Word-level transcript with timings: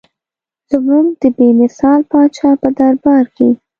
زموږ 0.71 1.05
د 1.21 1.23
بې 1.37 1.49
مثال 1.61 1.99
پاچا 2.11 2.49
په 2.61 2.69
دربار 2.79 3.25
کې. 3.35 3.49